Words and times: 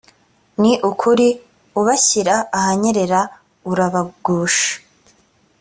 ni 0.61 0.73
ukuri 0.89 1.27
ubashyira 1.79 2.35
ahanyerera, 2.57 3.19
urabagusha. 3.71 4.69